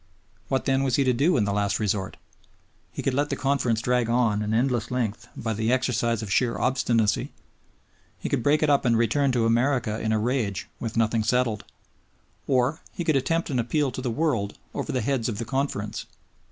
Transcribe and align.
What 0.47 0.65
then 0.65 0.81
was 0.81 0.95
he 0.95 1.03
to 1.03 1.13
do 1.13 1.37
in 1.37 1.45
the 1.45 1.53
last 1.53 1.79
resort? 1.79 2.17
He 2.91 3.03
could 3.03 3.13
let 3.13 3.29
the 3.29 3.35
Conference 3.35 3.81
drag 3.83 4.09
on 4.09 4.41
an 4.41 4.51
endless 4.51 4.89
length 4.89 5.27
by 5.37 5.53
the 5.53 5.71
exercise 5.71 6.23
of 6.23 6.31
sheer 6.33 6.57
obstinacy. 6.57 7.31
He 8.17 8.27
could 8.27 8.41
break 8.41 8.63
it 8.63 8.69
up 8.71 8.83
and 8.83 8.97
return 8.97 9.31
to 9.33 9.45
America 9.45 9.99
in 9.99 10.11
a 10.11 10.17
rage 10.17 10.67
with 10.79 10.97
nothing 10.97 11.23
settled. 11.23 11.65
Or 12.47 12.81
he 12.91 13.03
could 13.03 13.15
attempt 13.15 13.51
an 13.51 13.59
appeal 13.59 13.91
to 13.91 14.01
the 14.01 14.09
world 14.09 14.57
over 14.73 14.91
the 14.91 15.01
heads 15.01 15.29
of 15.29 15.37
the 15.37 15.45
Conference. 15.45 16.07